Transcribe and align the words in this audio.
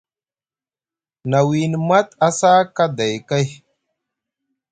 Na 1.29 1.37
wiini 1.47 1.77
Mat 1.87 2.07
a 2.25 2.29
sa 2.39 2.51
kaday 2.75 3.15
kay. 3.29 3.47